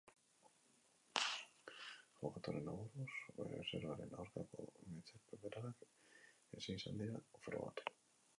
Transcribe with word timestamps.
Abokatuaren 1.17 2.71
aburuz, 2.71 3.11
bere 3.41 3.59
bezeroaren 3.59 4.17
aurkako 4.25 4.67
gaitzespen 4.79 5.45
penalak 5.45 5.87
ezin 6.63 6.83
izan 6.83 7.01
dira 7.05 7.21
dira 7.21 7.45
frogatu. 7.47 7.97